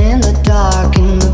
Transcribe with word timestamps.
in 0.00 0.20
the 0.20 0.32
dark 0.44 0.96
in 0.96 1.18
the 1.18 1.31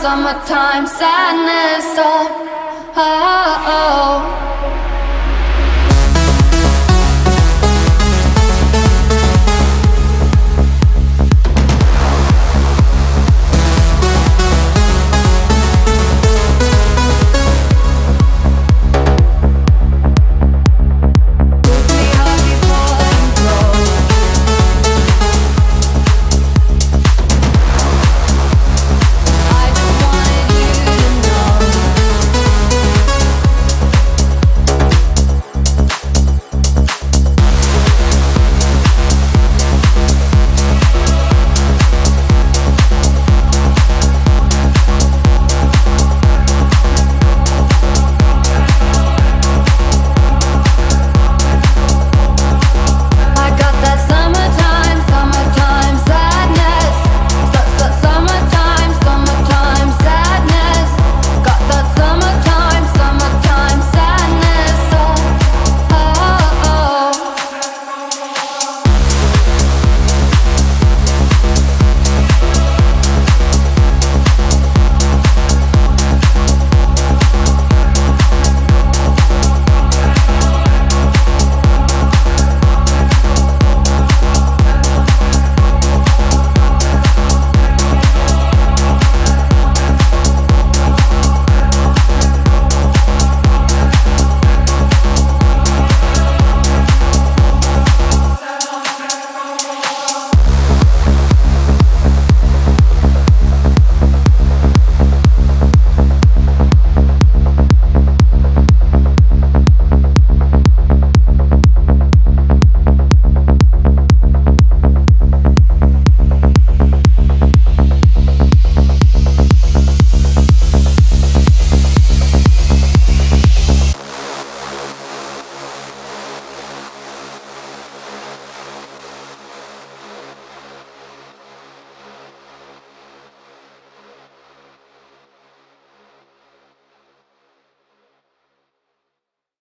summertime, 0.00 0.86
sadness. 0.86 1.92
Oh, 1.98 2.26
oh, 2.96 3.64
oh. 3.76 4.59